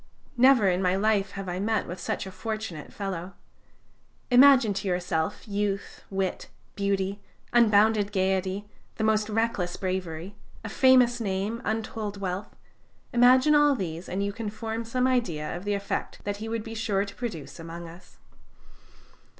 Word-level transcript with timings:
Never 0.35 0.67
in 0.67 0.81
my 0.81 0.95
life 0.95 1.33
have 1.33 1.47
I 1.47 1.59
met 1.59 1.85
with 1.85 1.99
such 1.99 2.25
a 2.25 2.31
fortunate 2.31 2.91
fellow! 2.91 3.33
Imagine 4.31 4.73
to 4.73 4.87
yourself 4.87 5.47
youth, 5.47 6.03
wit, 6.09 6.47
beauty, 6.75 7.21
unbounded 7.53 8.11
gayety, 8.11 8.67
the 8.95 9.03
most 9.03 9.29
reckless 9.29 9.75
bravery, 9.77 10.33
a 10.65 10.69
famous 10.69 11.19
name, 11.21 11.61
untold 11.63 12.19
wealth 12.19 12.55
imagine 13.13 13.53
all 13.53 13.75
these, 13.75 14.09
and 14.09 14.23
you 14.23 14.33
can 14.33 14.49
form 14.49 14.85
some 14.85 15.05
idea 15.05 15.55
of 15.55 15.65
the 15.65 15.75
effect 15.75 16.21
that 16.23 16.37
he 16.37 16.49
would 16.49 16.63
be 16.63 16.73
sure 16.73 17.05
to 17.05 17.13
produce 17.13 17.59
among 17.59 17.87
us. 17.87 18.17